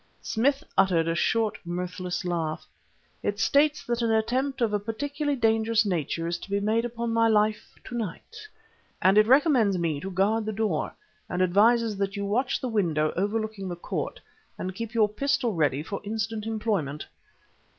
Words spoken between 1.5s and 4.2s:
mirthless laugh. "It states that an